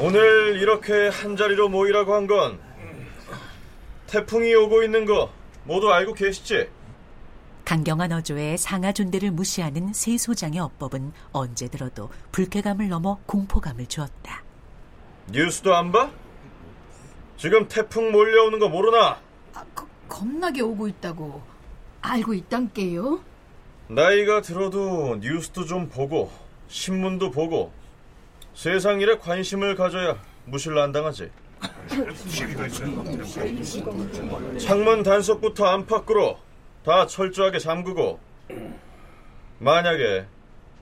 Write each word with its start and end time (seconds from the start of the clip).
오늘 0.00 0.56
이렇게 0.60 1.08
한자리로 1.08 1.68
모이라고 1.68 2.14
한 2.14 2.26
건 2.26 2.58
태풍이 4.06 4.54
오고 4.54 4.82
있는 4.82 5.04
거 5.04 5.30
모두 5.64 5.92
알고 5.92 6.14
계시지? 6.14 6.68
강경한 7.64 8.10
어조의 8.10 8.58
상하 8.58 8.92
존대를 8.92 9.30
무시하는 9.30 9.92
세 9.92 10.16
소장의 10.18 10.58
어법은 10.58 11.12
언제 11.32 11.68
들어도 11.68 12.10
불쾌감을 12.32 12.88
넘어 12.88 13.18
공포감을 13.26 13.86
주었다. 13.86 14.42
뉴스도 15.30 15.74
안 15.76 15.92
봐? 15.92 16.10
지금 17.36 17.68
태풍 17.68 18.10
몰려오는 18.10 18.58
거 18.58 18.68
모르나? 18.68 19.20
아, 19.54 19.64
거, 19.74 19.86
겁나게 20.08 20.60
오고 20.62 20.88
있다고 20.88 21.40
알고 22.00 22.34
있단께요? 22.34 23.20
나이가 23.86 24.40
들어도 24.40 25.16
뉴스도 25.20 25.66
좀 25.66 25.88
보고 25.88 26.32
신문도 26.68 27.30
보고 27.30 27.72
세상 28.60 29.00
일에 29.00 29.16
관심을 29.16 29.74
가져야 29.74 30.18
무실로 30.44 30.82
안 30.82 30.92
당하지. 30.92 31.30
창문 34.58 35.02
단속부터 35.02 35.64
안팎으로 35.64 36.36
다 36.84 37.06
철저하게 37.06 37.58
잠그고 37.58 38.20
만약에 39.60 40.26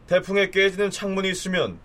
태풍에 0.09 0.51
깨지는 0.51 0.91
창문이 0.91 1.31
있으면 1.31 1.79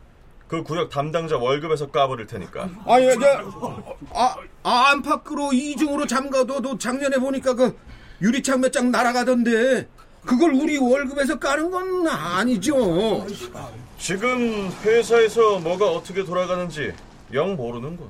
그 0.47 0.63
구역 0.63 0.89
담당자 0.89 1.37
월급에서 1.37 1.91
까버릴 1.91 2.25
테니까. 2.25 2.69
아니, 2.87 3.07
저, 3.19 3.83
아, 4.15 4.35
아, 4.63 4.89
안팎으로 4.93 5.53
이중으로 5.53 6.07
잠가둬도 6.07 6.79
작년에 6.79 7.17
보니까 7.17 7.53
그 7.53 7.77
유리창 8.19 8.61
몇 8.61 8.71
장 8.71 8.89
날아가던데 8.89 9.87
그걸 10.25 10.53
우리 10.53 10.77
월급에서 10.77 11.37
까는 11.39 11.71
건 11.71 12.07
아니죠. 12.07 13.25
지금 13.97 14.71
회사에서 14.83 15.59
뭐가 15.59 15.89
어떻게 15.91 16.23
돌아가는지 16.23 16.93
영 17.33 17.55
모르는군. 17.55 18.09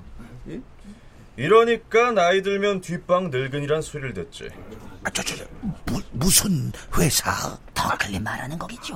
이러니까 1.35 2.11
나이 2.11 2.43
들면 2.43 2.81
뒷방 2.81 3.31
늙은이란 3.31 3.81
소리를 3.81 4.13
듣지. 4.13 4.49
아, 5.03 5.09
저, 5.09 5.23
저, 5.23 5.35
저, 5.35 5.45
무, 5.87 5.99
무슨 6.11 6.71
회사? 6.97 7.57
더클린 7.73 8.23
말하는 8.23 8.59
거겠죠. 8.59 8.95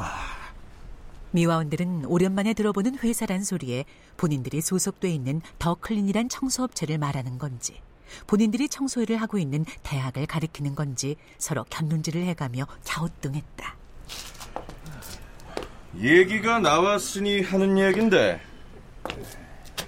미화원들은 1.31 2.05
오랜만에 2.05 2.53
들어보는 2.53 2.99
회사란 2.99 3.43
소리에 3.43 3.85
본인들이 4.17 4.61
소속돼 4.61 5.09
있는 5.09 5.41
더클린이란 5.59 6.29
청소업체를 6.29 6.97
말하는 6.99 7.37
건지 7.37 7.81
본인들이 8.27 8.69
청소일을 8.69 9.17
하고 9.17 9.37
있는 9.37 9.65
대학을 9.83 10.25
가리키는 10.25 10.75
건지 10.75 11.15
서로 11.37 11.63
견눈질을 11.69 12.23
해가며 12.23 12.65
갸우뚱했다. 12.85 13.75
얘기가 15.99 16.59
나왔으니 16.59 17.41
하는 17.41 17.77
얘긴데 17.77 18.39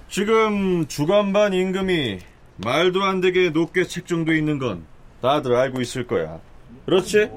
지금 0.08 0.86
주간반 0.88 1.52
임금이 1.52 2.18
말도 2.56 3.02
안 3.04 3.20
되게 3.20 3.50
높게 3.50 3.84
책정돼 3.84 4.36
있는 4.36 4.58
건 4.58 4.84
다들 5.22 5.54
알고 5.54 5.80
있을 5.80 6.06
거야. 6.06 6.40
그렇지? 6.86 7.30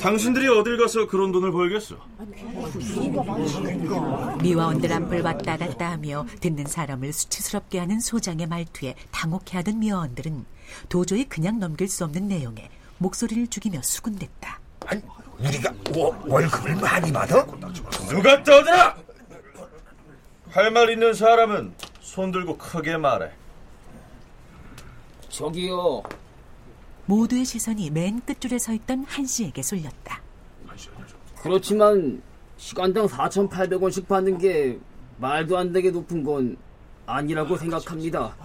당신들이 0.00 0.48
어딜 0.48 0.76
가서 0.78 1.06
그런 1.06 1.32
돈을 1.32 1.50
벌겠어? 1.52 1.96
미화원들 4.42 4.92
앞을 4.92 5.22
왔다 5.22 5.56
갔다 5.56 5.90
하며 5.92 6.26
듣는 6.40 6.66
사람을 6.66 7.12
수치스럽게 7.12 7.78
하는 7.78 8.00
소장의 8.00 8.46
말투에 8.46 8.94
당혹해하던 9.10 9.78
미화원들은 9.78 10.44
도저히 10.88 11.24
그냥 11.28 11.58
넘길 11.58 11.88
수 11.88 12.04
없는 12.04 12.28
내용에 12.28 12.70
목소리를 12.98 13.46
죽이며 13.48 13.82
수군댔다. 13.82 14.60
아니, 14.86 15.02
우리가 15.38 15.72
워, 15.94 16.16
월급을 16.26 16.76
많이 16.76 17.12
받아? 17.12 17.44
누가 18.08 18.42
떠들어! 18.42 18.94
할 20.50 20.70
말 20.72 20.90
있는 20.90 21.14
사람은 21.14 21.72
손 22.00 22.32
들고 22.32 22.58
크게 22.58 22.96
말해. 22.96 23.30
저기요. 25.28 26.02
모두의 27.10 27.44
시선이 27.44 27.90
맨 27.90 28.20
끝줄에 28.20 28.56
서 28.60 28.72
있던 28.72 29.02
한 29.02 29.26
씨에게 29.26 29.62
쏠렸다. 29.62 30.22
그렇지만 31.42 32.22
시간당 32.56 33.06
4,800원씩 33.06 34.06
받는 34.06 34.38
게 34.38 34.78
말도 35.18 35.58
안 35.58 35.72
되게 35.72 35.90
높은 35.90 36.22
건 36.22 36.56
아니라고 37.06 37.56
생각합니다. 37.56 38.36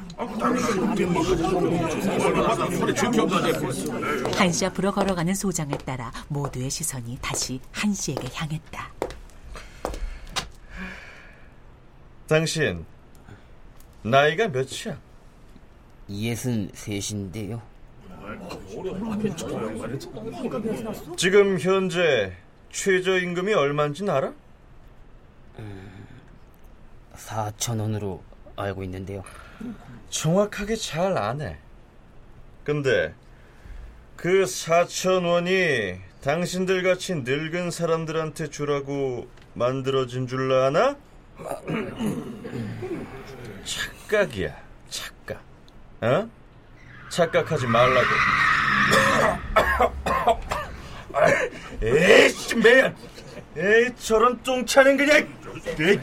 한씨 4.35 4.65
앞으로 4.65 4.91
걸어가는 4.91 5.35
소장을 5.35 5.77
따라 5.79 6.11
모두의 6.27 6.71
시선이 6.71 7.19
다시 7.21 7.59
한 7.71 7.93
씨에게 7.93 8.27
향했다. 8.33 8.91
당신 12.25 12.83
나이가 14.01 14.47
몇이야? 14.47 14.99
예순 16.09 16.71
셋인데요. 16.73 17.74
지금 21.17 21.59
현재 21.59 22.33
최저임금이 22.71 23.53
얼마인지 23.53 24.09
알아? 24.09 24.33
4천 27.15 27.79
원으로 27.79 28.23
알고 28.55 28.83
있는데요. 28.83 29.23
정확하게 30.09 30.75
잘안 30.75 31.41
해. 31.41 31.57
근데 32.63 33.13
그 34.15 34.43
4천 34.43 35.25
원이 35.25 35.99
당신들 36.21 36.83
같이 36.83 37.15
늙은 37.15 37.71
사람들한테 37.71 38.49
주라고 38.49 39.27
만들어진 39.53 40.27
줄 40.27 40.51
아나? 40.51 40.95
착각이야, 43.65 44.55
착각. 44.89 45.41
어? 46.01 46.29
착각하지 47.15 47.65
말라고. 47.67 48.07
에이씨, 51.81 52.55
매연! 52.57 52.95
에이, 53.55 53.95
저런 53.97 54.41
똥차는 54.43 54.97
그냥! 54.97 55.27
에이. 55.79 55.99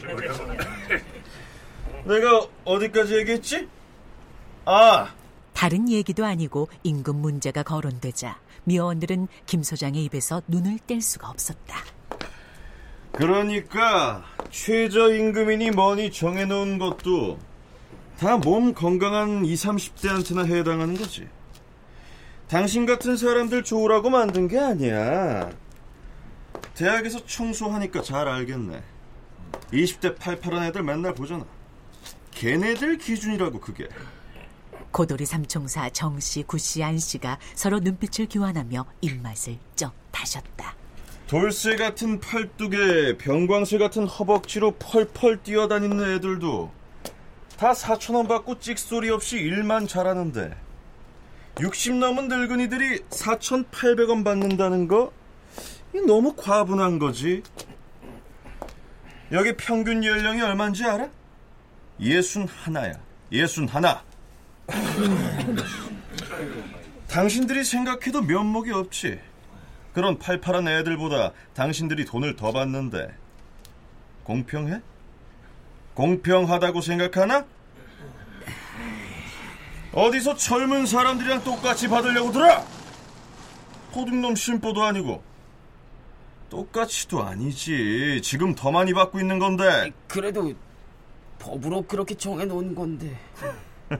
내가 2.05 2.47
어디까지 2.65 3.17
얘기했지? 3.19 3.69
아! 4.65 5.13
다른 5.53 5.91
얘기도 5.91 6.25
아니고 6.25 6.69
임금 6.83 7.17
문제가 7.17 7.63
거론되자 7.63 8.41
미화원들은 8.65 9.29
김 9.45 9.63
소장의 9.63 10.05
입에서 10.05 10.41
눈을 10.49 10.79
뗄 10.87 11.03
수가 11.03 11.29
없었다. 11.29 11.77
그러니까 13.13 14.25
최저임금이니 14.51 15.73
뭐니 15.73 16.11
정해놓은 16.11 16.79
것도 16.79 17.39
다 18.23 18.39
몸 18.39 18.73
건강한 18.73 19.45
20, 19.45 19.71
30대한테나 19.71 20.47
해당하는 20.47 20.97
거지. 20.97 21.27
당신 22.47 22.87
같은 22.87 23.17
사람들 23.17 23.65
좋으라고 23.65 24.11
만든 24.11 24.47
게 24.47 24.61
아니야. 24.61 25.51
대학에서 26.75 27.27
청소하니까 27.27 28.01
잘 28.03 28.29
알겠네. 28.29 28.81
20대 29.73 30.17
팔팔한 30.21 30.67
애들 30.67 30.85
맨날 30.85 31.15
보잖아. 31.15 31.45
걔네들 32.31 32.99
기준이라고 32.99 33.59
그게. 33.59 33.89
고돌이 34.93 35.27
삼총사 35.27 35.91
정씨, 35.91 36.45
구씨, 36.45 36.85
안씨가 36.85 37.41
서로 37.57 37.81
눈빛을 37.81 38.29
교환하며 38.31 38.87
입맛을 39.01 39.59
쩍 39.75 39.95
다셨다. 40.13 40.77
돌쇠 41.27 41.75
같은 41.75 42.21
팔뚝에 42.21 43.19
병광쇠 43.19 43.79
같은 43.79 44.07
허벅지로 44.07 44.77
펄펄 44.79 45.43
뛰어다니는 45.43 46.15
애들도 46.15 46.82
다 47.63 47.71
4천원 47.71 48.27
받고 48.27 48.59
찍소리 48.59 49.09
없이 49.09 49.37
일만 49.37 49.87
잘하는데 49.87 50.53
60 51.61 51.95
넘은 51.95 52.27
늙은이들이 52.27 53.03
4,800원 53.03 54.25
받는다는 54.25 54.89
거 54.89 55.13
너무 56.05 56.35
과분한 56.35 56.99
거지. 56.99 57.45
여기 59.31 59.57
평균 59.57 60.05
연령이 60.05 60.43
얼마인지 60.43 60.85
알아? 60.85 61.09
예순 62.01 62.49
하나야. 62.49 62.95
예순 63.31 63.69
하나. 63.69 64.03
당신들이 67.07 67.63
생각해도 67.63 68.23
면목이 68.23 68.73
없지. 68.73 69.21
그런 69.93 70.19
팔팔한 70.19 70.67
애들보다 70.67 71.31
당신들이 71.55 72.07
돈을 72.07 72.35
더 72.35 72.51
받는데 72.51 73.15
공평해? 74.25 74.81
공평하다고 75.95 76.81
생각하나? 76.81 77.52
어디서 79.93 80.37
젊은 80.37 80.87
사람들이랑 80.87 81.45
똑같이 81.45 81.89
받으려고 81.89 82.33
들어? 82.33 82.65
도둑놈 83.93 84.35
심보도 84.37 84.83
아니고 84.83 85.23
똑같이도 86.49 87.23
아니지. 87.23 88.21
지금 88.23 88.55
더 88.55 88.71
많이 88.71 88.93
받고 88.93 89.19
있는 89.21 89.39
건데. 89.39 89.91
그래도 90.09 90.53
법으로 91.39 91.83
그렇게 91.83 92.15
정해놓은 92.15 92.75
건데. 92.75 93.19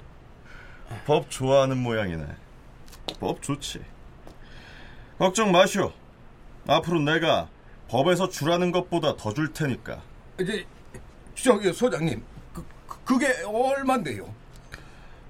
법 1.07 1.31
좋아하는 1.31 1.79
모양이네. 1.79 2.27
법 3.19 3.41
좋지. 3.43 3.81
걱정 5.19 5.51
마시오. 5.51 5.93
앞으로 6.67 7.01
내가 7.01 7.49
법에서 7.89 8.29
주라는 8.29 8.71
것보다 8.71 9.17
더 9.17 9.33
줄 9.33 9.53
테니까. 9.53 10.03
이제 10.41 10.67
저기 11.35 11.73
소장님, 11.73 12.23
그, 12.53 12.65
그- 12.87 12.99
그게 13.05 13.27
얼만데요? 13.45 14.33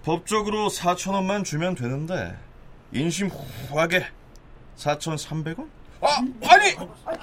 법적으로 0.04 0.68
4천 0.68 1.12
원만 1.14 1.44
주면 1.44 1.74
되는데 1.74 2.36
인심 2.92 3.28
후하게 3.28 4.06
4,300원? 4.76 5.68
아, 6.00 6.16
아니, 6.48 6.76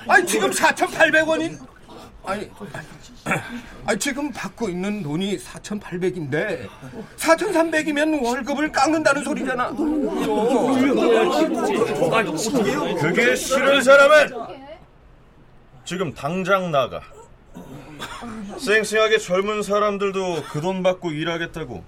아니 0.08 0.26
지금 0.26 0.50
4,800원인? 0.50 1.60
아니, 2.26 2.50
아니 3.86 4.00
지금 4.00 4.32
받고 4.32 4.70
있는 4.70 5.04
돈이 5.04 5.38
4,800인데 5.38 6.68
4,300이면 7.18 8.24
월급을 8.24 8.72
깎는다는 8.72 9.24
소리잖아. 9.24 9.70
그게 13.02 13.36
싫은 13.36 13.82
사람은 13.84 14.30
지금 15.84 16.14
당장 16.14 16.72
나가. 16.72 17.02
쌩쌩하게 18.60 19.18
젊은 19.18 19.64
사람들도 19.64 20.44
그 20.44 20.62
돈 20.62 20.84
받고 20.84 21.12
일하겠다고 21.12 21.84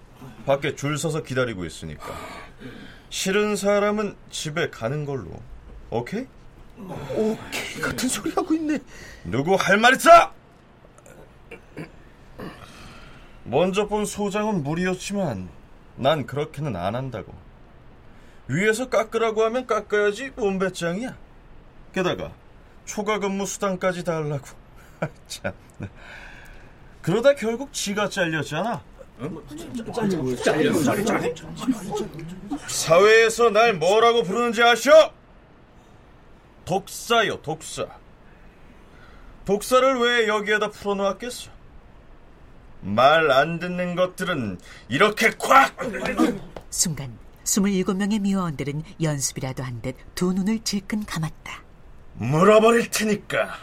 밖에 0.45 0.75
줄 0.75 0.97
서서 0.97 1.23
기다리고 1.23 1.65
있으니까. 1.65 2.05
싫은 3.09 3.55
사람은 3.55 4.15
집에 4.29 4.69
가는 4.69 5.05
걸로. 5.05 5.29
오케이? 5.89 6.25
오케이 7.15 7.81
같은 7.81 8.09
소리 8.09 8.31
하고 8.31 8.53
있네. 8.53 8.79
누구 9.25 9.55
할 9.55 9.77
말 9.77 9.95
있어? 9.95 10.33
먼저 13.43 13.87
본 13.87 14.05
소장은 14.05 14.63
무리였지만 14.63 15.49
난 15.95 16.25
그렇게는 16.25 16.75
안 16.75 16.95
한다고. 16.95 17.33
위에서 18.47 18.89
깎으라고 18.89 19.43
하면 19.45 19.67
깎아야지 19.67 20.31
뭔 20.35 20.59
배짱이야. 20.59 21.15
게다가 21.93 22.31
초과 22.85 23.19
근무 23.19 23.45
수당까지 23.45 24.03
달라고. 24.03 24.45
아, 25.01 25.07
참. 25.27 25.53
그러다 27.01 27.35
결국 27.35 27.73
지가 27.73 28.09
잘렸잖아. 28.09 28.81
사회에서 32.67 33.49
날 33.49 33.73
뭐라고 33.73 34.23
부르는지 34.23 34.61
아시오? 34.63 34.93
독사요, 36.65 37.41
독사. 37.41 37.85
독사를 39.45 39.99
왜 39.99 40.27
여기에다 40.27 40.69
풀어놓았겠어? 40.69 41.49
말 42.81 43.29
안 43.31 43.59
듣는 43.59 43.95
것들은 43.95 44.59
이렇게 44.89 45.29
콱! 45.31 45.75
순간 46.69 47.17
27명의 47.43 48.19
미화원들은 48.21 48.83
연습이라도 49.01 49.63
한 49.63 49.81
듯 49.81 49.95
두 50.15 50.31
눈을 50.33 50.59
질끈 50.63 51.05
감았다. 51.05 51.63
물어버릴 52.15 52.89
테니까. 52.91 53.55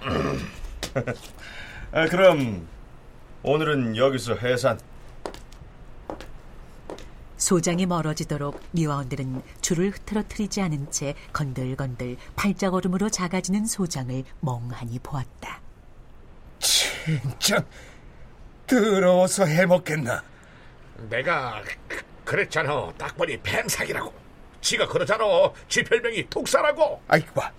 아, 1.92 2.06
그럼 2.06 2.66
오늘은 3.52 3.96
여기서 3.96 4.34
해산. 4.34 4.78
소장이 7.38 7.86
멀어지도록 7.86 8.60
미화원들은 8.72 9.40
줄을 9.62 9.88
흐트러뜨리지 9.88 10.60
않은 10.60 10.90
채 10.90 11.14
건들건들 11.32 12.18
팔자걸음으로 12.36 13.08
작아지는 13.08 13.64
소장을 13.64 14.22
멍하니 14.40 14.98
보았다. 14.98 15.62
진짜 16.58 17.64
더러워서 18.66 19.46
해먹겠나? 19.46 20.22
내가 21.08 21.62
그- 21.88 22.02
그랬잖아. 22.26 22.92
딱 22.98 23.16
보니 23.16 23.40
뱀사기라고. 23.40 24.12
지가 24.60 24.86
그러잖아. 24.88 25.24
지 25.68 25.82
별명이 25.84 26.28
독사라고. 26.28 27.00
아이고 27.08 27.32
봐, 27.32 27.50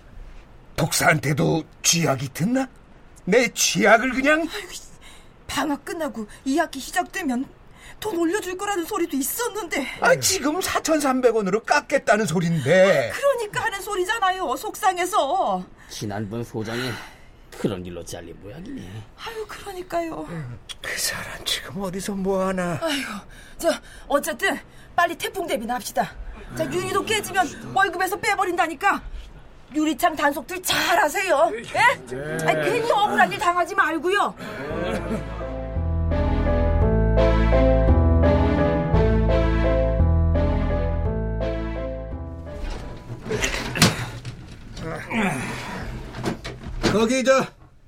독사한테도 0.76 1.64
쥐약이 1.82 2.28
듣나? 2.28 2.68
내 3.24 3.48
쥐약을 3.48 4.12
그냥 4.12 4.46
방학 5.50 5.84
끝나고 5.84 6.26
2학기 6.46 6.78
시작되면 6.80 7.44
돈 7.98 8.16
올려줄 8.16 8.56
거라는 8.56 8.84
소리도 8.84 9.16
있었는데. 9.16 9.86
아, 10.00 10.14
지금 10.16 10.60
4,300원으로 10.60 11.64
깎겠다는 11.66 12.24
소린데. 12.24 13.12
그러니까 13.12 13.64
하는 13.64 13.80
소리잖아요 13.82 14.56
속상해서. 14.56 15.64
지난번 15.88 16.44
소장이 16.44 16.92
그런 17.58 17.84
일로 17.84 18.02
잘린 18.04 18.34
모양이네. 18.40 18.80
아유 19.18 19.44
그러니까요. 19.46 20.26
그 20.80 20.98
사람 20.98 21.44
지금 21.44 21.82
어디서 21.82 22.12
뭐 22.12 22.46
하나. 22.46 22.78
아이고 22.80 23.10
저 23.58 23.68
어쨌든 24.06 24.58
빨리 24.94 25.16
태풍 25.16 25.46
대비나 25.46 25.74
합시다. 25.74 26.14
자 26.56 26.64
유리도 26.64 27.04
깨지면 27.04 27.72
월급에서 27.74 28.16
빼버린다니까. 28.16 29.02
유리창 29.72 30.16
단속들 30.16 30.60
잘 30.62 30.98
하세요. 30.98 31.48
예? 31.54 31.78
아니, 32.44 32.70
괜히 32.70 32.90
억울한 32.90 33.30
일 33.30 33.38
당하지 33.38 33.72
말고요 33.76 34.34
거기 46.92 47.24
저 47.24 47.46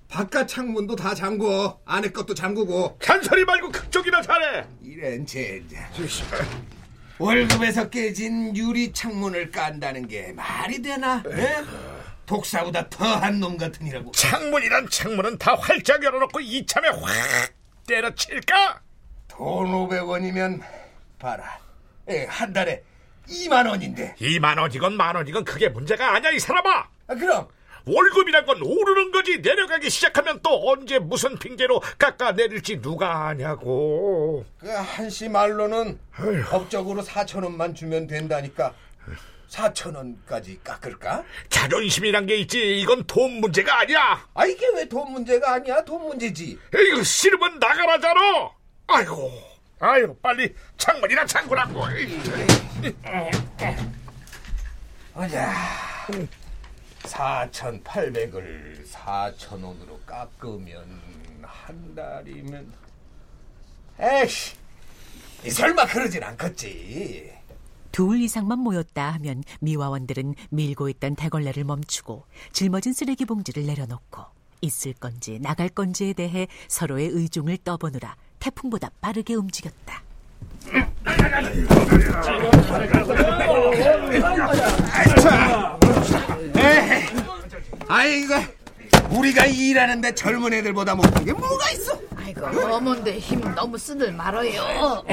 바깥 0.08 0.46
창문도 0.48 0.96
다 0.96 1.14
잠궈 1.14 1.80
안에 1.84 2.10
것도 2.10 2.34
잠그고 2.34 2.98
잔소리 3.02 3.44
말고 3.44 3.70
그쪽이나 3.70 4.20
잘해. 4.22 4.64
이런 4.82 5.24
젠장 5.24 5.84
월급에서 7.18 7.88
깨진 7.88 8.56
유리 8.56 8.92
창문을 8.92 9.50
깐다는 9.50 10.08
게 10.08 10.32
말이 10.32 10.82
되나? 10.82 11.22
에? 11.26 11.62
독사보다 12.26 12.88
더한 12.88 13.40
놈 13.40 13.56
같으니라고 13.56 14.12
창문이란 14.12 14.88
창문은 14.90 15.38
다 15.38 15.54
활짝 15.54 16.02
열어놓고 16.02 16.40
이참에 16.40 16.88
확 16.88 17.52
때려칠까? 17.86 18.80
돈 19.28 19.72
500원이면 19.72 20.60
봐라 21.18 21.58
에, 22.08 22.26
한 22.26 22.52
달에 22.52 22.82
2만 23.28 23.68
원인데 23.68 24.14
2만 24.20 24.58
원이건 24.58 24.96
만 24.96 25.14
원이건 25.16 25.44
그게 25.44 25.68
문제가 25.68 26.14
아니야 26.14 26.30
이 26.30 26.38
사람아. 26.38 26.88
아, 27.12 27.14
그럼 27.14 27.46
월급이란 27.84 28.46
건 28.46 28.62
오르는 28.62 29.10
거지 29.10 29.38
내려가기 29.40 29.90
시작하면 29.90 30.40
또 30.42 30.70
언제 30.70 30.98
무슨 30.98 31.38
핑계로 31.38 31.80
깎아내릴지 31.98 32.80
누가 32.80 33.26
아냐고. 33.26 34.44
그 34.58 34.68
한씨 34.68 35.28
말로는 35.28 35.98
법적으로 36.48 37.02
4천 37.02 37.42
원만 37.44 37.74
주면 37.74 38.06
된다니까 38.06 38.72
4천 39.50 39.94
원까지 39.96 40.60
깎을까? 40.64 41.24
자존심이란 41.50 42.24
게 42.26 42.36
있지 42.36 42.80
이건 42.80 43.04
돈 43.06 43.32
문제가 43.40 43.80
아니야. 43.80 44.26
아 44.32 44.46
이게 44.46 44.66
왜 44.74 44.88
돈 44.88 45.12
문제가 45.12 45.54
아니야? 45.54 45.84
돈 45.84 46.06
문제지. 46.06 46.58
이거 46.72 47.02
싫으면 47.02 47.58
나가라잖아. 47.58 48.50
아이고, 48.86 49.30
아유 49.80 50.16
빨리 50.22 50.54
창문이나 50.78 51.26
잠그라고. 51.26 51.82
보자. 55.14 55.52
4,800을 57.04 58.86
4,000원으로 58.86 60.04
깎으면 60.06 61.00
한 61.42 61.94
달이면 61.94 62.72
에이씨 63.98 64.54
이 65.44 65.50
설마 65.50 65.86
그러진 65.86 66.22
않겠지. 66.22 67.32
둘 67.90 68.20
이상만 68.20 68.58
모였다 68.58 69.10
하면 69.14 69.42
미화원들은 69.60 70.34
밀고 70.50 70.88
있던 70.88 71.14
대걸레를 71.14 71.64
멈추고 71.64 72.24
짊어진 72.52 72.94
쓰레기 72.94 73.26
봉지를 73.26 73.66
내려놓고 73.66 74.22
있을 74.62 74.94
건지 74.94 75.38
나갈 75.42 75.68
건지에 75.68 76.14
대해 76.14 76.46
서로의 76.68 77.08
의중을 77.08 77.58
떠보느라 77.58 78.16
태풍보다 78.38 78.90
빠르게 79.00 79.34
움직였다. 79.34 80.02
아이고 87.96 88.34
우리가 89.10 89.44
일하는데 89.44 90.14
젊은 90.14 90.54
애들보다 90.54 90.94
못한 90.94 91.22
게 91.26 91.32
뭐가 91.34 91.70
있어? 91.72 91.92
아이고 92.16 92.46
어머인데 92.46 93.18
힘 93.18 93.38
너무 93.54 93.76
쓰들 93.76 94.12
말아요. 94.12 95.04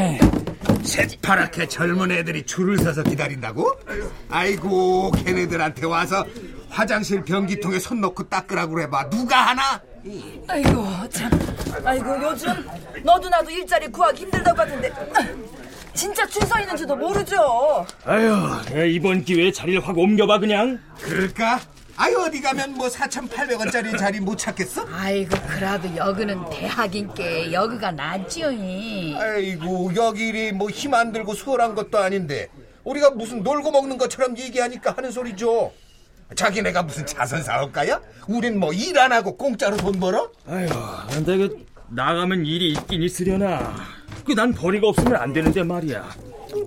새파랗게 0.83 1.67
젊은 1.67 2.09
애들이 2.11 2.45
줄을 2.45 2.77
서서 2.77 3.03
기다린다고? 3.03 3.69
아이고 4.29 5.11
걔네들한테 5.11 5.85
와서 5.87 6.25
화장실 6.69 7.25
변기통에 7.25 7.79
손 7.79 7.99
넣고 7.99 8.29
닦으라고 8.29 8.79
해봐 8.83 9.09
누가 9.09 9.47
하나? 9.47 9.81
아이고 10.47 10.87
참. 11.09 11.29
아이고 11.83 12.23
요즘 12.23 12.47
너도 13.03 13.27
나도 13.27 13.49
일자리 13.51 13.89
구하기 13.89 14.21
힘들다고 14.21 14.57
하던데 14.61 14.89
진짜 15.93 16.25
줄 16.27 16.43
서 16.47 16.57
있는지도 16.61 16.95
모르죠. 16.95 17.85
아휴, 18.05 18.85
이번 18.87 19.25
기회에 19.25 19.51
자리를 19.51 19.85
확 19.85 19.97
옮겨봐 19.97 20.39
그냥. 20.39 20.79
그럴까? 21.01 21.59
아유 22.01 22.15
어디 22.25 22.39
가면 22.41 22.75
뭐 22.75 22.87
4,800원짜리 22.87 23.97
자리 23.97 24.21
못 24.21 24.37
찾겠어? 24.37 24.85
아이고 24.89 25.35
그래도 25.49 25.93
여기는 25.97 26.49
대학인께 26.49 27.51
여기가 27.51 27.91
낫지요. 27.91 28.47
아이고 29.19 29.91
여기 29.97 30.29
일이 30.29 30.51
뭐힘 30.53 30.93
안 30.93 31.11
들고 31.11 31.33
수월한 31.33 31.75
것도 31.75 31.97
아닌데 31.97 32.47
우리가 32.85 33.09
무슨 33.11 33.43
놀고 33.43 33.71
먹는 33.71 33.97
것처럼 33.97 34.37
얘기하니까 34.37 34.93
하는 34.95 35.11
소리죠 35.11 35.73
자기네가 36.33 36.83
무슨 36.83 37.05
자선 37.05 37.43
사업가야? 37.43 37.99
우린 38.29 38.59
뭐 38.59 38.71
일 38.71 38.97
안 38.97 39.11
하고 39.11 39.35
공짜로 39.35 39.75
돈 39.75 39.99
벌어? 39.99 40.31
아휴, 40.47 40.69
근데 41.11 41.35
그 41.37 41.65
나가면 41.89 42.45
일이 42.45 42.71
있긴 42.71 43.03
있으려나. 43.03 43.75
그 44.25 44.33
난 44.35 44.53
벌이가 44.53 44.87
없으면 44.87 45.17
안 45.17 45.33
되는데 45.33 45.63
말이야. 45.63 46.07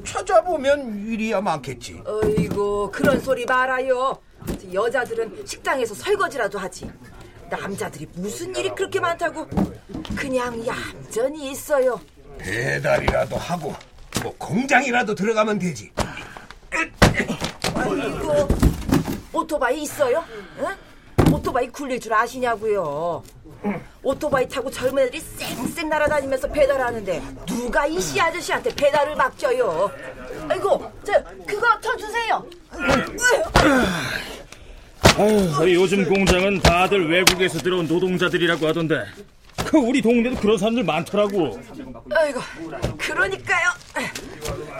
찾아보면 0.04 1.06
일이야 1.08 1.40
많겠지 1.40 2.02
어이구 2.04 2.90
그런 2.92 3.18
소리 3.20 3.46
말아요. 3.46 4.18
여자들은 4.72 5.44
식당에서 5.46 5.94
설거지라도 5.94 6.58
하지. 6.58 6.90
남자들이 7.50 8.08
무슨 8.14 8.54
일이 8.56 8.70
그렇게 8.70 8.98
많다고 8.98 9.46
그냥 10.16 10.64
얌전히 10.66 11.50
있어요. 11.50 12.00
배달이라도 12.38 13.36
하고 13.36 13.74
뭐 14.22 14.34
공장이라도 14.38 15.14
들어가면 15.14 15.58
되지 15.58 15.92
아이고 17.74 18.48
오토바이 19.32 19.82
있어요? 19.82 20.24
응? 20.58 20.66
오토바이 21.32 21.68
굴릴 21.68 22.00
줄 22.00 22.12
아시냐고요? 22.14 23.22
오토바이 24.02 24.48
타고 24.48 24.70
젊은 24.70 25.04
애들이 25.04 25.20
쌩쌩 25.20 25.88
날아다니면서 25.88 26.48
배달하는데 26.48 27.22
누가 27.46 27.86
이 27.86 28.00
씨 28.00 28.20
아저씨한테 28.20 28.74
배달을 28.74 29.14
맡겨요? 29.14 29.90
아이고 30.48 30.90
저 31.04 31.22
그거 31.46 31.66
저 31.80 31.96
주세요. 31.96 32.44
아휴, 35.18 35.74
요즘 35.74 36.04
공장은 36.08 36.60
다들 36.60 37.10
외국에서 37.10 37.58
들어온 37.58 37.86
노동자들이라고 37.86 38.66
하던데. 38.66 39.04
그 39.66 39.76
우리 39.78 40.00
동네도 40.00 40.36
그런 40.36 40.56
사람들 40.56 40.82
많더라고. 40.84 41.60
아이고 42.14 42.40
그러니까요. 42.98 43.68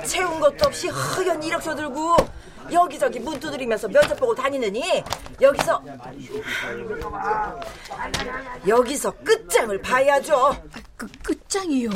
채운 0.05 0.41
것도 0.41 0.67
없이 0.67 0.89
허연 0.89 1.43
이력서 1.43 1.75
들고 1.75 2.17
여기저기 2.73 3.21
문 3.21 3.39
두드리면서 3.39 3.89
면접 3.89 4.19
보고 4.19 4.35
다니느니 4.35 5.03
여기서 5.41 5.83
여기서 8.67 9.11
끝장을 9.23 9.81
봐야죠. 9.83 10.57
그 10.97 11.07
끝장이요? 11.23 11.91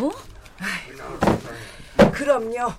그럼요. 2.12 2.72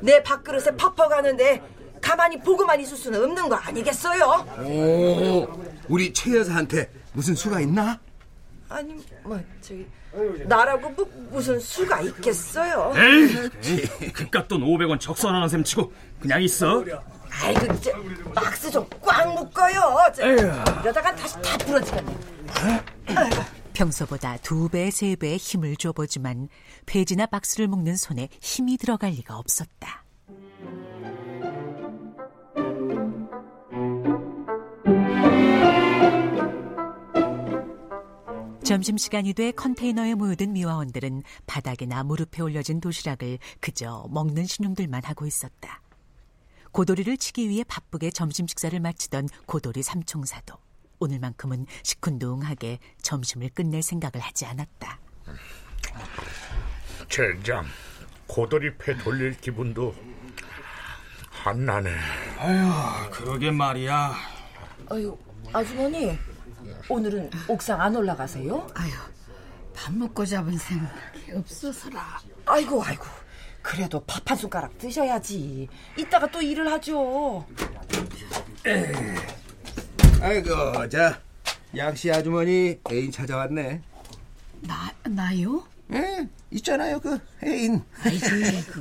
내 0.00 0.22
밥그릇에 0.22 0.76
퍽퍽하는데 0.76 1.62
가만히 2.08 2.38
보고만 2.40 2.80
있을 2.80 2.96
수는 2.96 3.22
없는 3.22 3.48
거 3.50 3.54
아니겠어요? 3.56 4.46
오 4.64 5.46
우리 5.88 6.10
최 6.14 6.34
여사한테 6.38 6.90
무슨 7.12 7.34
수가 7.34 7.60
있나? 7.60 8.00
아니 8.70 8.94
뭐 9.22 9.38
저기 9.60 9.86
나라고 10.46 10.88
뭐, 10.90 11.06
무슨 11.30 11.60
수가 11.60 12.00
있겠어요? 12.00 12.94
에이, 12.96 14.10
그깟 14.12 14.48
돈 14.48 14.62
500원 14.62 14.98
적선하는 14.98 15.48
셈 15.48 15.62
치고 15.62 15.92
그냥 16.18 16.42
있어. 16.42 16.82
아이고 17.30 17.74
이제 17.74 17.92
박스 18.34 18.70
좀 18.70 18.86
꽉 19.02 19.34
묶어요. 19.34 19.98
저, 20.16 20.26
이러다가 20.32 21.14
다시 21.14 21.34
다 21.42 21.58
부러지겠네. 21.58 22.16
평소보다 23.74 24.38
두 24.38 24.68
배, 24.70 24.90
세 24.90 25.14
배의 25.14 25.36
힘을 25.36 25.76
줘보지만 25.76 26.48
페이지나 26.86 27.26
박스를 27.26 27.68
묶는 27.68 27.96
손에 27.96 28.28
힘이 28.40 28.78
들어갈 28.78 29.10
리가 29.10 29.36
없었다. 29.36 30.04
점심시간이 38.78 39.32
돼 39.32 39.50
컨테이너에 39.50 40.14
모여든 40.14 40.52
미화원들은 40.52 41.24
바닥이나 41.48 42.04
무릎에 42.04 42.42
올려진 42.42 42.80
도시락을 42.80 43.38
그저 43.58 44.06
먹는 44.10 44.46
신용들만 44.46 45.02
하고 45.04 45.26
있었다. 45.26 45.82
고도리를 46.70 47.16
치기 47.16 47.48
위해 47.48 47.64
바쁘게 47.64 48.12
점심 48.12 48.46
식사를 48.46 48.78
마치던 48.78 49.30
고도리 49.46 49.82
삼총사도 49.82 50.54
오늘만큼은 51.00 51.66
시큰둥하게 51.82 52.78
점심을 53.02 53.48
끝낼 53.48 53.82
생각을 53.82 54.20
하지 54.20 54.46
않았다. 54.46 55.00
젠장 57.08 57.66
고돌이 58.28 58.76
패 58.78 58.96
돌릴 58.96 59.36
기분도 59.40 59.92
안 61.44 61.64
나네. 61.64 61.96
아휴, 62.38 63.10
그러게 63.10 63.50
말이야. 63.50 64.14
아유 64.90 65.18
아주머니 65.52 66.16
오늘은 66.88 67.30
옥상 67.48 67.80
안 67.80 67.94
올라가세요? 67.96 68.66
아유 68.74 68.90
밥 69.74 69.92
먹고 69.94 70.24
잡은 70.26 70.56
생각이 70.58 71.32
없어서라. 71.34 72.20
아이고 72.46 72.82
아이고 72.82 73.04
그래도 73.62 74.02
밥 74.06 74.28
한 74.30 74.36
숟가락 74.36 74.76
드셔야지. 74.78 75.68
이따가 75.96 76.26
또 76.30 76.40
일을 76.42 76.70
하죠. 76.72 77.46
아이고 80.20 80.88
자 80.88 81.20
양씨 81.76 82.10
아주머니 82.10 82.78
애인 82.90 83.10
찾아왔네 83.12 83.80
나 84.62 84.92
나요? 85.04 85.62
예 85.92 86.28
있잖아요 86.50 86.98
그 87.00 87.18
애인 87.44 87.82
아이고 88.04 88.80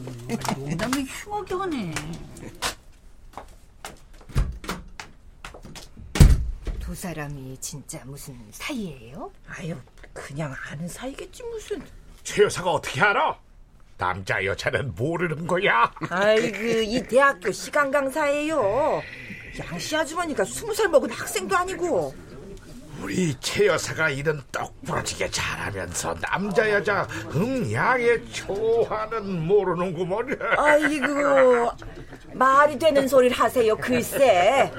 농담이 0.58 1.04
흉하게 1.04 1.56
두 6.88 6.96
사람이 6.96 7.58
진짜 7.60 8.00
무슨 8.06 8.34
사이예요? 8.50 9.30
아유 9.46 9.76
그냥 10.14 10.56
아는 10.72 10.88
사이겠지 10.88 11.44
무슨. 11.44 11.82
최 12.24 12.44
여사가 12.44 12.72
어떻게 12.72 13.02
알아? 13.02 13.38
남자 13.98 14.42
여자는 14.46 14.96
모르는 14.96 15.46
거야. 15.48 15.92
아이고 16.10 16.58
이 16.64 17.04
대학교 17.06 17.52
시간 17.52 17.92
강사예요. 17.92 19.02
양씨 19.60 19.98
아주머니가 19.98 20.46
스무 20.46 20.74
살 20.74 20.88
먹은 20.88 21.10
학생도 21.12 21.58
아니고. 21.58 22.16
우리 23.02 23.36
최 23.42 23.68
여사가 23.68 24.10
일은 24.10 24.42
똑부러지게 24.50 25.30
잘하면서 25.30 26.16
남자 26.22 26.72
여자 26.72 27.06
음양의 27.36 28.32
초화는 28.32 29.46
모르는구먼. 29.46 30.40
아이고 30.58 31.70
말이 32.32 32.80
되는 32.80 33.06
소리를 33.10 33.36
하세요 33.36 33.76
글쎄. 33.76 34.72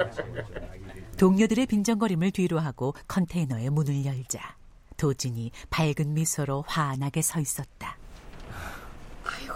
동료들의 1.18 1.66
빈정거림을 1.66 2.30
뒤로 2.30 2.60
하고 2.60 2.94
컨테이너의 3.08 3.70
문을 3.70 4.04
열자 4.04 4.56
도진이 4.96 5.50
밝은 5.68 6.14
미소로 6.14 6.64
환하게 6.66 7.22
서 7.22 7.40
있었다. 7.40 7.98
아이고 9.24 9.54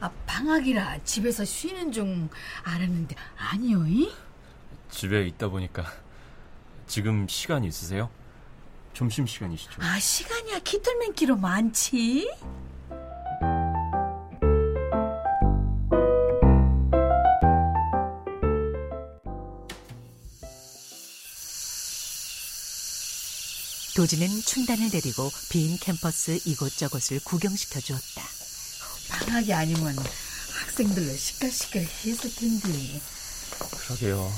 아, 0.00 0.10
방학이라 0.26 1.04
집에서 1.04 1.44
쉬는 1.44 1.92
중 1.92 2.28
알았는데 2.64 3.14
아니요. 3.36 3.86
이? 3.86 4.10
집에 4.90 5.26
있다 5.26 5.48
보니까 5.48 5.84
지금 6.86 7.28
시간 7.28 7.62
있으세요? 7.64 8.10
점심 8.94 9.26
시간이시죠? 9.26 9.82
아 9.82 9.98
시간이야 9.98 10.60
기틀맨기로 10.60 11.36
많지. 11.36 12.30
도진은 23.96 24.42
춘단을 24.42 24.90
데리고 24.90 25.32
빈 25.48 25.78
캠퍼스 25.78 26.38
이곳저곳을 26.44 27.18
구경시켜 27.24 27.80
주었다. 27.80 28.22
방학이 29.08 29.54
아니면 29.54 29.96
학생들로 30.52 31.16
시끌시끌 31.16 31.80
했을 32.04 32.34
텐데 32.34 33.00
그러게요. 33.70 34.30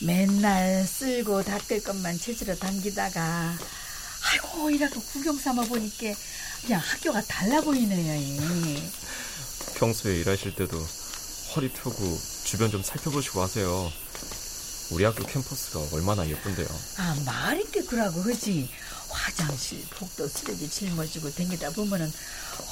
맨날 0.00 0.86
쓸고 0.86 1.42
닦을 1.42 1.82
것만 1.82 2.18
찾으러 2.18 2.56
당기다가 2.56 3.58
아이고 4.30 4.70
이라도 4.70 5.02
구경 5.02 5.36
삼아 5.36 5.64
보니까 5.64 6.18
그냥 6.62 6.80
학교가 6.82 7.20
달라 7.24 7.60
보이네요. 7.60 8.14
이. 8.14 8.82
평소에 9.74 10.18
일하실 10.20 10.54
때도 10.54 10.78
허리 11.54 11.68
펴고 11.68 12.18
주변 12.44 12.70
좀 12.70 12.82
살펴보시고 12.82 13.42
하세요. 13.42 13.92
우리 14.92 15.04
학교 15.04 15.24
캠퍼스가 15.24 15.96
얼마나 15.96 16.26
예쁜데요. 16.28 16.68
아, 16.98 17.16
말이 17.24 17.66
꽤 17.72 17.82
그라고, 17.82 18.22
그지? 18.22 18.70
화장실, 19.08 19.84
복도 19.90 20.28
쓰레기 20.28 20.68
짊어지고 20.68 21.30
댕기다 21.32 21.70
보면은 21.70 22.10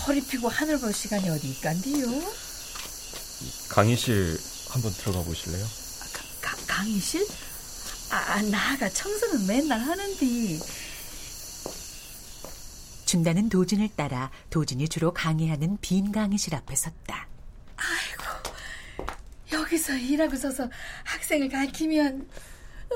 허리 0.07 0.21
피고 0.23 0.49
하늘 0.49 0.79
볼 0.79 0.93
시간이 0.93 1.29
어디 1.29 1.49
있간디요? 1.51 2.07
강의실 3.69 4.39
한번 4.69 4.93
들어가 4.93 5.23
보실래요? 5.23 5.67
가, 6.43 6.57
강의실? 6.67 7.27
아, 8.11 8.43
나가 8.43 8.89
청소는 8.89 9.47
맨날 9.47 9.81
하는데. 9.81 10.61
준다는 13.07 13.49
도진을 13.49 13.89
따라 13.97 14.31
도진이 14.51 14.89
주로 14.89 15.13
강의하는 15.13 15.79
빈 15.81 16.13
강의실 16.13 16.55
앞에 16.55 16.77
섰다. 16.77 17.29
아이고, 17.77 18.20
여기서 19.53 19.97
일하고 19.97 20.37
서서 20.37 20.69
학생을 21.05 21.49
가르치면, 21.49 22.29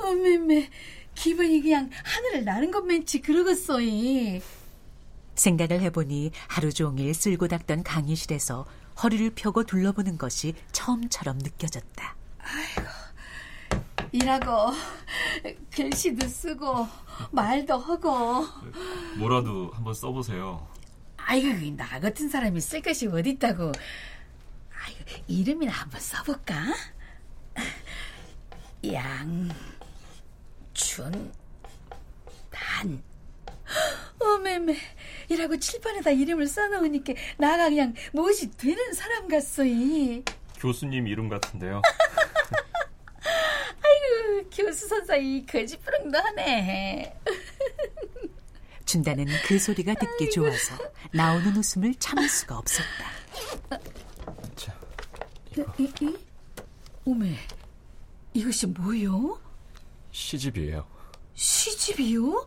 어메메, 0.02 0.70
기분이 1.14 1.60
그냥 1.62 1.90
하늘을 2.04 2.44
나는 2.44 2.70
것만치 2.70 3.20
그러겠어이. 3.20 4.40
생각을 5.34 5.80
해보니 5.80 6.30
하루 6.48 6.72
종일 6.72 7.12
쓸고 7.12 7.48
닦던 7.48 7.82
강의실에서 7.82 8.66
허리를 9.02 9.30
펴고 9.34 9.64
둘러보는 9.64 10.16
것이 10.18 10.54
처음처럼 10.72 11.38
느껴졌다. 11.38 12.16
아이고, 12.38 12.90
일하고 14.12 14.72
글씨도 15.72 16.28
쓰고 16.28 16.86
말도 17.32 17.76
하고 17.76 18.44
뭐라도 19.16 19.72
한번 19.74 19.92
써보세요. 19.92 20.68
아이고 21.16 21.48
나 21.76 21.98
같은 21.98 22.28
사람이 22.28 22.60
쓸 22.60 22.80
것이 22.80 23.08
어디 23.08 23.30
있다고 23.30 23.64
아 23.68 23.72
이름이나 25.26 25.72
한번 25.72 26.00
써볼까? 26.00 26.54
양춘단 28.84 29.54
어메메 34.18 34.76
이라고 35.30 35.58
칠판에다 35.58 36.10
이름을 36.10 36.46
써놓으니까 36.46 37.14
나가 37.38 37.68
그냥 37.68 37.94
무엇이 38.12 38.50
되는 38.50 38.92
사람 38.92 39.28
같소이 39.28 40.24
교수님 40.58 41.08
이름 41.08 41.28
같은데요. 41.28 41.82
아이고 43.82 44.48
교수 44.50 44.88
선사이 44.88 45.46
거짓부렁도 45.46 46.18
하네 46.18 47.16
준다는 48.84 49.26
그 49.46 49.58
소리가 49.58 49.94
듣기 49.94 50.30
좋아서 50.30 50.76
나오는 51.12 51.56
웃음을 51.56 51.94
참을 51.96 52.28
수가 52.28 52.58
없었다. 52.58 53.13
이, 55.56 55.92
이? 56.00 56.16
오메, 57.04 57.36
이것이 58.32 58.66
뭐요? 58.66 59.38
시집이에요. 60.10 60.86
시집이요? 61.34 62.46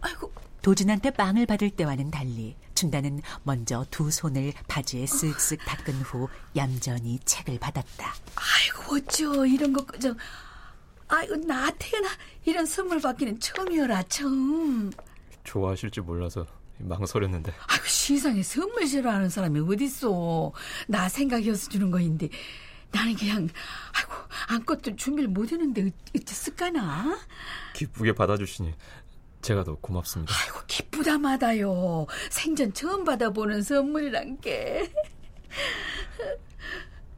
아이고. 0.00 0.32
도진한테 0.62 1.10
빵을 1.12 1.46
받을 1.46 1.70
때와는 1.70 2.10
달리 2.10 2.54
준다는 2.74 3.22
먼저 3.44 3.86
두 3.90 4.10
손을 4.10 4.52
바지에 4.68 5.04
쓱쓱 5.06 5.58
닦은 5.64 6.02
후 6.02 6.28
얌전히 6.54 7.18
책을 7.24 7.58
받았다. 7.58 8.14
아이고 8.36 8.96
어쩌 8.96 9.46
이런 9.46 9.72
거 9.72 9.84
그저 9.86 10.14
아이고 11.08 11.36
나한테나 11.36 12.08
이런 12.44 12.66
선물 12.66 13.00
받기는 13.00 13.40
처음이어라 13.40 14.02
처음. 14.04 14.90
좋아하실지 15.44 16.02
몰라서 16.02 16.46
망설였는데. 16.82 17.52
아이고 17.68 17.84
세상에 17.86 18.42
선물 18.42 18.86
싫어하는 18.86 19.28
사람이 19.28 19.60
어딨어. 19.60 20.52
나 20.88 21.08
생각이어서 21.08 21.68
주는 21.68 21.90
거인데 21.90 22.28
나는 22.92 23.14
그냥 23.14 23.48
아이고 23.94 24.12
아무것도 24.48 24.96
준비를 24.96 25.30
못했는데 25.30 25.90
어땠을까나. 26.16 27.18
기쁘게 27.74 28.14
받아주시니 28.14 28.74
제가 29.42 29.64
더 29.64 29.76
고맙습니다. 29.76 30.34
아이고 30.34 30.60
기쁘다 30.66 31.18
마다요. 31.18 32.06
생전 32.30 32.72
처음 32.74 33.04
받아보는 33.04 33.62
선물이란 33.62 34.40
게. 34.40 34.92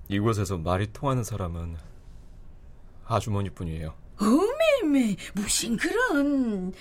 이곳에서 0.08 0.58
말이 0.58 0.92
통하는 0.92 1.24
사람은 1.24 1.76
아주머니뿐이에요. 3.06 3.94
어메메 4.18 5.16
무슨 5.34 5.76
그런. 5.76 6.72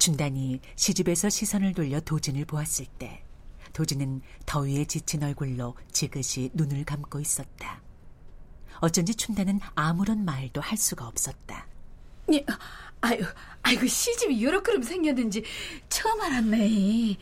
준단이 0.00 0.60
시집에서 0.76 1.28
시선을 1.28 1.74
돌려 1.74 2.00
도진을 2.00 2.46
보았을 2.46 2.86
때 2.98 3.22
도진은 3.74 4.22
더위에 4.46 4.86
지친 4.86 5.22
얼굴로 5.22 5.76
지그시 5.92 6.50
눈을 6.54 6.84
감고 6.84 7.20
있었다. 7.20 7.82
어쩐지 8.80 9.14
춘다는 9.14 9.60
아무런 9.74 10.24
말도 10.24 10.62
할 10.62 10.78
수가 10.78 11.06
없었다. 11.06 11.66
예, 12.32 12.44
아유, 13.02 13.20
아이고 13.62 13.86
시집이 13.86 14.42
그름 14.62 14.82
생겼는지 14.82 15.44
처음 15.90 16.20
알았네. 16.22 17.16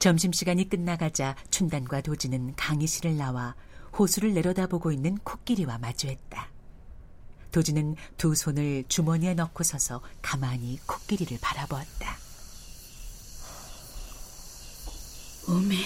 점심시간이 0.00 0.68
끝나가자 0.68 1.36
춘단과 1.50 2.00
도진은 2.00 2.56
강의실을 2.56 3.16
나와 3.16 3.54
호수를 3.96 4.34
내려다보고 4.34 4.90
있는 4.90 5.16
코끼리와 5.18 5.78
마주했다. 5.78 6.57
도진은 7.52 7.96
두 8.16 8.34
손을 8.34 8.84
주머니에 8.88 9.34
넣고 9.34 9.64
서서 9.64 10.00
가만히 10.22 10.78
코끼리를 10.86 11.38
바라보았다. 11.40 12.16
어메, 15.48 15.76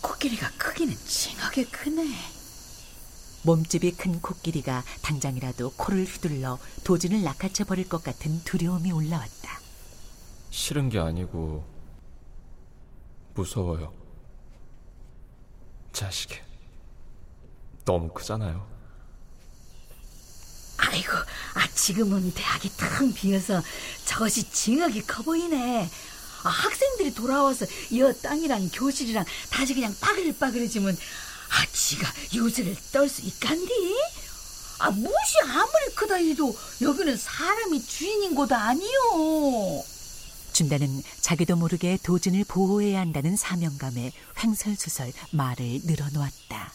코끼리가 0.00 0.50
크기는 0.58 0.94
징하게 0.96 1.64
크네. 1.66 2.06
몸집이 3.44 3.92
큰 3.92 4.20
코끼리가 4.20 4.84
당장이라도 5.02 5.72
코를 5.76 6.04
휘둘러 6.04 6.58
도진을 6.84 7.22
낚아채 7.22 7.64
버릴 7.64 7.88
것 7.88 8.02
같은 8.02 8.42
두려움이 8.44 8.92
올라왔다. 8.92 9.60
싫은 10.50 10.90
게 10.90 10.98
아니고 10.98 11.64
무서워요. 13.34 13.92
자식이 15.92 16.34
너무 17.84 18.08
크잖아요. 18.12 18.81
아이고, 20.92 21.10
아 21.54 21.66
지금은 21.74 22.32
대학이 22.34 22.70
텅 22.76 23.12
비어서 23.14 23.62
저것이 24.04 24.50
징하게 24.50 25.00
커 25.02 25.22
보이네. 25.22 25.88
아, 26.44 26.48
학생들이 26.48 27.14
돌아와서 27.14 27.64
여 27.96 28.12
땅이랑 28.12 28.68
교실이랑 28.74 29.24
다시 29.50 29.72
그냥 29.74 29.94
빠글빠글해지면 30.00 30.94
아, 30.94 31.66
지가 31.72 32.12
요새를 32.36 32.76
떨 32.92 33.08
수 33.08 33.22
있간디? 33.22 33.96
아, 34.80 34.90
무엇이 34.90 35.40
아무리 35.44 35.94
크다 35.94 36.16
해도 36.16 36.54
여기는 36.82 37.16
사람이 37.16 37.86
주인인 37.86 38.34
곳 38.34 38.52
아니요. 38.52 39.82
준다는 40.52 41.02
자기도 41.22 41.56
모르게 41.56 41.96
도진을 42.02 42.44
보호해야 42.44 43.00
한다는 43.00 43.34
사명감에 43.36 44.12
횡설수설 44.42 45.12
말을 45.30 45.80
늘어놓았다. 45.84 46.72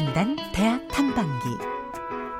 양춘단 0.00 0.36
대학 0.52 0.88
탐방기 0.88 1.58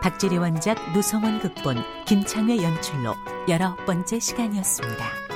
박재리 0.00 0.38
원작 0.38 0.92
노성원 0.94 1.40
극본 1.40 1.76
김창회 2.06 2.62
연출로 2.62 3.14
열아홉 3.48 3.84
번째 3.84 4.18
시간이었습니다. 4.18 5.29